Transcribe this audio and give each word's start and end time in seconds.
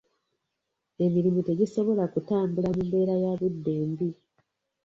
Emirimu 1.05 1.39
tegisobola 1.49 2.03
kutambula 2.13 2.69
mu 2.75 2.81
mbeera 2.87 3.15
ya 3.23 3.33
budde 3.39 3.71
embi. 3.83 4.09